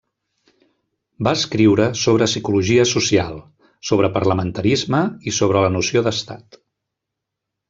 [1.27, 3.37] Va escriure sobre psicologia social,
[3.91, 6.63] sobre parlamentarisme i sobre la noció d'estat.